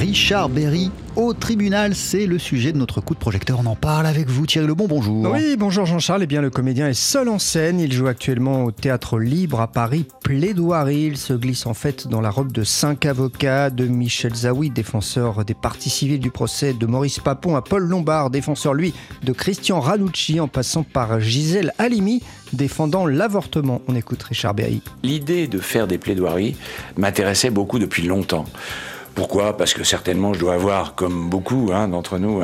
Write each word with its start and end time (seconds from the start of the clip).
Richard 0.00 0.48
Berry 0.48 0.90
au 1.14 1.34
tribunal, 1.34 1.94
c'est 1.94 2.24
le 2.24 2.38
sujet 2.38 2.72
de 2.72 2.78
notre 2.78 3.02
coup 3.02 3.12
de 3.12 3.18
projecteur. 3.18 3.60
On 3.60 3.66
en 3.66 3.74
parle 3.74 4.06
avec 4.06 4.30
vous, 4.30 4.46
Thierry 4.46 4.66
Lebon, 4.66 4.86
bonjour. 4.88 5.30
Oui, 5.30 5.56
bonjour 5.58 5.84
Jean-Charles. 5.84 6.22
Eh 6.22 6.26
bien, 6.26 6.40
le 6.40 6.48
comédien 6.48 6.88
est 6.88 6.94
seul 6.94 7.28
en 7.28 7.38
scène. 7.38 7.78
Il 7.78 7.92
joue 7.92 8.06
actuellement 8.06 8.64
au 8.64 8.70
Théâtre 8.70 9.18
Libre 9.18 9.60
à 9.60 9.66
Paris, 9.66 10.06
Plaidoirie. 10.22 11.08
Il 11.08 11.18
se 11.18 11.34
glisse 11.34 11.66
en 11.66 11.74
fait 11.74 12.08
dans 12.08 12.22
la 12.22 12.30
robe 12.30 12.50
de 12.50 12.64
cinq 12.64 13.04
avocats, 13.04 13.68
de 13.68 13.86
Michel 13.86 14.34
Zawi, 14.34 14.70
défenseur 14.70 15.44
des 15.44 15.52
parties 15.52 15.90
civiles 15.90 16.20
du 16.20 16.30
procès, 16.30 16.72
de 16.72 16.86
Maurice 16.86 17.18
Papon 17.18 17.54
à 17.54 17.60
Paul 17.60 17.82
Lombard, 17.82 18.30
défenseur 18.30 18.72
lui 18.72 18.94
de 19.22 19.32
Christian 19.32 19.80
Ranucci, 19.80 20.40
en 20.40 20.48
passant 20.48 20.82
par 20.82 21.20
Gisèle 21.20 21.74
Halimi, 21.76 22.22
défendant 22.54 23.04
l'avortement. 23.04 23.82
On 23.86 23.94
écoute 23.94 24.22
Richard 24.22 24.54
Berry. 24.54 24.80
L'idée 25.02 25.46
de 25.46 25.58
faire 25.58 25.86
des 25.86 25.98
plaidoiries 25.98 26.56
m'intéressait 26.96 27.50
beaucoup 27.50 27.78
depuis 27.78 28.04
longtemps. 28.04 28.46
Pourquoi? 29.14 29.56
Parce 29.56 29.74
que 29.74 29.84
certainement 29.84 30.32
je 30.32 30.40
dois 30.40 30.54
avoir, 30.54 30.94
comme 30.94 31.28
beaucoup 31.28 31.70
hein, 31.72 31.88
d'entre 31.88 32.18
nous, 32.18 32.42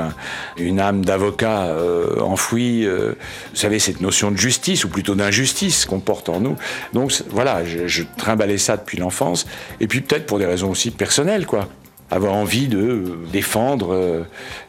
une 0.57 0.81
âme 0.81 1.05
d'avocat 1.05 1.67
euh, 1.67 2.21
enfouie. 2.21 2.87
Euh, 2.87 3.15
vous 3.51 3.57
savez, 3.57 3.79
cette 3.79 4.01
notion 4.01 4.31
de 4.31 4.37
justice, 4.37 4.85
ou 4.85 4.89
plutôt 4.89 5.15
d'injustice 5.15 5.85
qu'on 5.87 6.01
porte 6.01 6.29
en 6.29 6.41
nous. 6.41 6.57
Donc 6.93 7.13
voilà, 7.31 7.65
je, 7.65 7.87
je 7.87 8.03
ça 8.59 8.77
depuis 8.77 8.99
l'enfance. 8.99 9.47
Et 9.81 9.87
puis 9.87 10.01
peut-être 10.01 10.27
pour 10.27 10.39
des 10.39 10.47
raisons 10.47 10.71
aussi 10.71 10.91
personnelles, 10.91 11.47
quoi 11.47 11.69
avoir 12.11 12.35
envie 12.35 12.69
de 12.69 12.79
euh, 12.79 13.19
défendre 13.33 13.93
euh, 13.93 14.23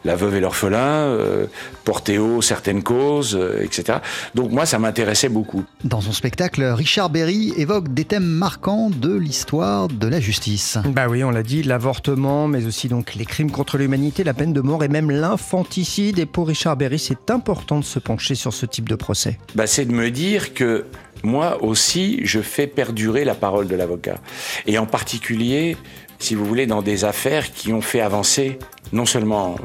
la 0.05 0.15
veuve 0.15 0.35
et 0.35 0.39
l'orphelin, 0.39 0.77
euh, 0.77 1.45
porter 1.83 2.17
haut 2.17 2.41
certaines 2.41 2.83
causes, 2.83 3.39
etc. 3.61 3.99
Donc 4.35 4.51
moi, 4.51 4.65
ça 4.65 4.79
m'intéressait 4.79 5.29
beaucoup. 5.29 5.63
Dans 5.83 6.01
son 6.01 6.11
spectacle, 6.11 6.63
Richard 6.63 7.09
Berry 7.09 7.53
évoque 7.57 7.93
des 7.93 8.05
thèmes 8.05 8.25
marquants 8.25 8.89
de 8.89 9.13
l'histoire 9.15 9.87
de 9.87 10.07
la 10.07 10.19
justice. 10.19 10.77
Bah 10.85 11.07
oui, 11.09 11.23
on 11.23 11.31
l'a 11.31 11.43
dit, 11.43 11.63
l'avortement, 11.63 12.47
mais 12.47 12.65
aussi 12.65 12.87
donc 12.87 13.15
les 13.15 13.25
crimes 13.25 13.51
contre 13.51 13.77
l'humanité, 13.77 14.23
la 14.23 14.33
peine 14.33 14.53
de 14.53 14.61
mort 14.61 14.83
et 14.83 14.89
même 14.89 15.11
l'infanticide. 15.11 16.19
Et 16.19 16.25
pour 16.25 16.47
Richard 16.47 16.75
Berry, 16.75 16.99
c'est 16.99 17.31
important 17.31 17.79
de 17.79 17.85
se 17.85 17.99
pencher 17.99 18.35
sur 18.35 18.53
ce 18.53 18.65
type 18.65 18.89
de 18.89 18.95
procès. 18.95 19.37
Bah, 19.55 19.67
c'est 19.67 19.85
de 19.85 19.93
me 19.93 20.11
dire 20.11 20.53
que 20.53 20.85
moi 21.23 21.63
aussi, 21.63 22.21
je 22.23 22.41
fais 22.41 22.67
perdurer 22.67 23.25
la 23.25 23.35
parole 23.35 23.67
de 23.67 23.75
l'avocat. 23.75 24.19
Et 24.65 24.77
en 24.77 24.85
particulier, 24.85 25.77
si 26.19 26.35
vous 26.35 26.45
voulez, 26.45 26.65
dans 26.65 26.81
des 26.81 27.05
affaires 27.05 27.51
qui 27.51 27.73
ont 27.73 27.81
fait 27.81 28.01
avancer 28.01 28.59
non 28.93 29.05
seulement 29.05 29.55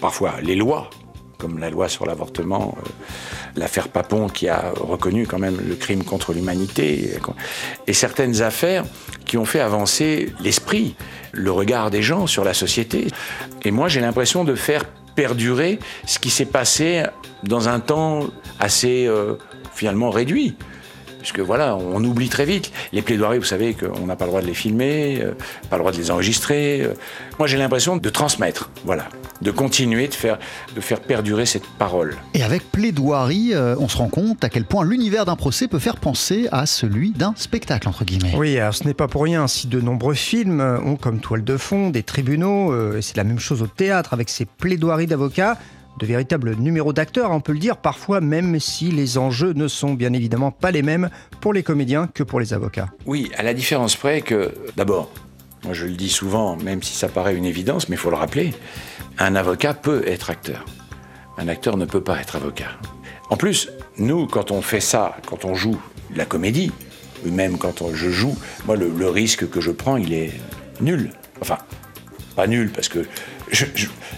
parfois 0.00 0.34
les 0.42 0.54
lois, 0.54 0.90
comme 1.38 1.58
la 1.58 1.70
loi 1.70 1.88
sur 1.88 2.06
l'avortement, 2.06 2.76
euh, 2.78 2.88
l'affaire 3.56 3.88
Papon 3.88 4.28
qui 4.28 4.48
a 4.48 4.72
reconnu 4.80 5.26
quand 5.26 5.38
même 5.38 5.58
le 5.66 5.74
crime 5.74 6.04
contre 6.04 6.32
l'humanité, 6.32 7.12
et 7.86 7.92
certaines 7.92 8.42
affaires 8.42 8.84
qui 9.24 9.36
ont 9.38 9.44
fait 9.44 9.60
avancer 9.60 10.32
l'esprit, 10.40 10.96
le 11.32 11.50
regard 11.50 11.90
des 11.90 12.02
gens 12.02 12.26
sur 12.26 12.44
la 12.44 12.54
société. 12.54 13.08
Et 13.62 13.70
moi 13.70 13.88
j'ai 13.88 14.00
l'impression 14.00 14.44
de 14.44 14.54
faire 14.54 14.84
perdurer 15.14 15.78
ce 16.06 16.18
qui 16.18 16.30
s'est 16.30 16.46
passé 16.46 17.02
dans 17.42 17.68
un 17.68 17.80
temps 17.80 18.26
assez 18.60 19.06
euh, 19.06 19.34
finalement 19.74 20.10
réduit 20.10 20.56
puisque 21.28 21.46
voilà, 21.46 21.76
on 21.76 22.02
oublie 22.04 22.30
très 22.30 22.46
vite. 22.46 22.72
Les 22.92 23.02
plaidoiries, 23.02 23.38
vous 23.38 23.44
savez 23.44 23.74
qu'on 23.74 24.06
n'a 24.06 24.16
pas 24.16 24.24
le 24.24 24.30
droit 24.30 24.40
de 24.40 24.46
les 24.46 24.54
filmer, 24.54 25.20
euh, 25.20 25.32
pas 25.68 25.76
le 25.76 25.80
droit 25.80 25.92
de 25.92 25.98
les 25.98 26.10
enregistrer. 26.10 26.80
Euh. 26.80 26.94
Moi, 27.38 27.46
j'ai 27.46 27.58
l'impression 27.58 27.98
de 27.98 28.08
transmettre, 28.08 28.70
voilà, 28.86 29.08
de 29.42 29.50
continuer 29.50 30.08
de 30.08 30.14
faire, 30.14 30.38
de 30.74 30.80
faire 30.80 31.00
perdurer 31.00 31.44
cette 31.44 31.66
parole. 31.78 32.16
Et 32.32 32.42
avec 32.42 32.72
plaidoirie, 32.72 33.50
euh, 33.52 33.76
on 33.78 33.88
se 33.88 33.98
rend 33.98 34.08
compte 34.08 34.42
à 34.42 34.48
quel 34.48 34.64
point 34.64 34.86
l'univers 34.86 35.26
d'un 35.26 35.36
procès 35.36 35.68
peut 35.68 35.78
faire 35.78 35.96
penser 35.96 36.48
à 36.50 36.64
celui 36.64 37.10
d'un 37.10 37.34
spectacle, 37.36 37.88
entre 37.88 38.06
guillemets. 38.06 38.32
Oui, 38.34 38.58
alors 38.58 38.74
ce 38.74 38.84
n'est 38.84 38.94
pas 38.94 39.06
pour 39.06 39.22
rien 39.22 39.46
si 39.48 39.66
de 39.66 39.82
nombreux 39.82 40.14
films 40.14 40.62
ont 40.84 40.96
comme 40.96 41.20
toile 41.20 41.44
de 41.44 41.58
fond 41.58 41.90
des 41.90 42.02
tribunaux, 42.02 42.96
et 42.96 43.02
c'est 43.02 43.18
la 43.18 43.24
même 43.24 43.38
chose 43.38 43.60
au 43.60 43.66
théâtre 43.66 44.14
avec 44.14 44.30
ces 44.30 44.46
plaidoiries 44.46 45.06
d'avocats 45.06 45.58
de 45.98 46.06
véritables 46.06 46.54
numéros 46.54 46.92
d'acteurs, 46.92 47.30
on 47.30 47.40
peut 47.40 47.52
le 47.52 47.58
dire, 47.58 47.76
parfois 47.76 48.20
même 48.20 48.58
si 48.58 48.90
les 48.90 49.18
enjeux 49.18 49.52
ne 49.52 49.68
sont 49.68 49.94
bien 49.94 50.12
évidemment 50.12 50.50
pas 50.50 50.70
les 50.70 50.82
mêmes 50.82 51.10
pour 51.40 51.52
les 51.52 51.62
comédiens 51.62 52.08
que 52.12 52.22
pour 52.22 52.40
les 52.40 52.54
avocats. 52.54 52.88
Oui, 53.04 53.30
à 53.36 53.42
la 53.42 53.52
différence 53.52 53.96
près 53.96 54.22
que, 54.22 54.54
d'abord, 54.76 55.10
moi 55.64 55.74
je 55.74 55.86
le 55.86 55.94
dis 55.94 56.08
souvent, 56.08 56.56
même 56.56 56.82
si 56.82 56.94
ça 56.94 57.08
paraît 57.08 57.36
une 57.36 57.44
évidence, 57.44 57.88
mais 57.88 57.96
il 57.96 57.98
faut 57.98 58.10
le 58.10 58.16
rappeler, 58.16 58.54
un 59.18 59.34
avocat 59.34 59.74
peut 59.74 60.02
être 60.06 60.30
acteur. 60.30 60.64
Un 61.36 61.48
acteur 61.48 61.76
ne 61.76 61.84
peut 61.84 62.02
pas 62.02 62.18
être 62.20 62.36
avocat. 62.36 62.70
En 63.30 63.36
plus, 63.36 63.70
nous, 63.98 64.26
quand 64.26 64.50
on 64.50 64.62
fait 64.62 64.80
ça, 64.80 65.16
quand 65.26 65.44
on 65.44 65.54
joue 65.54 65.78
la 66.14 66.24
comédie, 66.24 66.72
ou 67.26 67.30
même 67.30 67.58
quand 67.58 67.82
je 67.92 68.08
joue, 68.10 68.36
moi 68.66 68.76
le, 68.76 68.88
le 68.88 69.10
risque 69.10 69.50
que 69.50 69.60
je 69.60 69.70
prends, 69.70 69.96
il 69.96 70.12
est 70.12 70.32
nul. 70.80 71.10
Enfin, 71.40 71.58
pas 72.36 72.46
nul, 72.46 72.70
parce 72.70 72.88
que 72.88 73.00
je, 73.50 73.64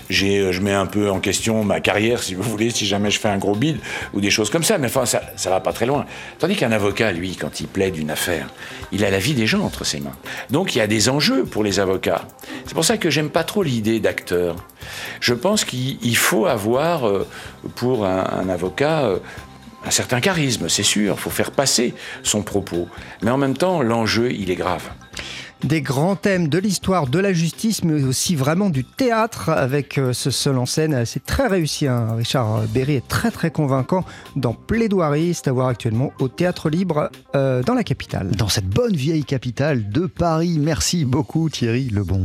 je, 0.09 0.61
mets 0.61 0.73
un 0.73 0.87
peu 0.87 1.11
en 1.11 1.21
question 1.21 1.65
ma 1.65 1.81
carrière, 1.81 2.23
si 2.23 2.35
vous 2.35 2.43
voulez, 2.43 2.71
si 2.71 2.87
jamais 2.87 3.11
je 3.11 3.19
fais 3.19 3.29
un 3.29 3.39
gros 3.39 3.55
bide 3.55 3.79
ou 4.13 4.21
des 4.21 4.31
choses 4.31 4.51
comme 4.51 4.65
ça. 4.65 4.79
Mais 4.79 4.87
enfin, 4.87 5.07
ça, 5.07 5.23
ça 5.37 5.51
va 5.51 5.61
pas 5.61 5.73
très 5.73 5.87
loin. 5.87 6.07
Tandis 6.39 6.57
qu'un 6.57 6.73
avocat, 6.73 7.13
lui, 7.13 7.37
quand 7.37 7.61
il 7.61 7.67
plaide 7.69 7.97
une 7.97 8.11
affaire, 8.11 8.49
il 8.93 9.05
a 9.05 9.11
la 9.11 9.19
vie 9.19 9.35
des 9.35 9.47
gens 9.47 9.63
entre 9.63 9.85
ses 9.85 10.01
mains. 10.01 10.17
Donc 10.51 10.75
il 10.75 10.79
y 10.79 10.83
a 10.83 10.87
des 10.87 11.09
enjeux 11.09 11.45
pour 11.45 11.63
les 11.63 11.81
avocats. 11.81 12.27
C'est 12.67 12.75
pour 12.75 12.85
ça 12.85 12.97
que 12.97 13.11
j'aime 13.11 13.31
pas 13.31 13.45
trop 13.45 13.63
l'idée 13.63 14.01
d'acteur. 14.01 14.57
Je 15.21 15.35
pense 15.35 15.65
qu'il 15.65 16.17
faut 16.17 16.47
avoir 16.47 17.07
euh, 17.07 17.27
pour 17.77 18.07
un, 18.07 18.49
avocat 18.49 19.05
euh, 19.05 19.19
un 19.85 19.91
certain 19.91 20.21
charisme, 20.21 20.69
c'est 20.69 20.83
sûr. 20.83 21.15
Il 21.17 21.21
faut 21.21 21.31
faire 21.31 21.53
passer 21.53 21.95
son 22.23 22.43
propos. 22.43 22.89
Mais 23.23 23.31
en 23.31 23.39
même 23.39 23.57
temps, 23.57 23.83
l'enjeu, 23.83 24.33
il 24.33 24.51
est 24.51 24.57
grave 24.57 24.91
des 25.65 25.83
grands 25.83 26.17
thèmes 26.17 26.49
de 26.49 26.59
l'histoire 26.59 27.07
de 27.07 27.19
la 27.19 27.33
justice, 27.33 27.85
mais 27.85 28.05
aussi 28.05 28.35
vraiment 28.35 28.71
du 28.71 28.85
théâtre 28.85 29.51
avec 29.51 29.99
euh, 29.99 30.13
ce 30.13 30.31
seul 30.31 30.59
en 30.59 30.67
scène. 30.67 31.05
C'est 31.05 31.25
très 31.25 31.47
réussi. 31.47 31.87
Hein. 31.87 32.15
Richard 32.17 32.63
Berry 32.75 32.95
est 32.95 33.09
très 33.09 33.31
très 33.31 33.51
convaincant 33.51 34.05
dans 34.37 34.55
Plaidoirie. 34.55 35.35
C'est 35.35 35.49
à 35.49 35.53
voir 35.53 35.69
actuellement 35.69 36.13
au 36.19 36.29
Théâtre 36.29 36.71
Libre 36.71 37.11
euh, 37.35 37.63
dans 37.63 37.75
la 37.75 37.85
capitale. 37.85 38.31
Dans 38.33 38.49
cette 38.49 38.69
bonne 38.69 38.97
vieille 38.97 39.25
capitale 39.25 39.89
de 39.91 40.07
Paris. 40.07 40.59
Merci 40.61 41.05
beaucoup 41.05 41.49
Thierry 41.49 41.89
Lebon. 41.89 42.21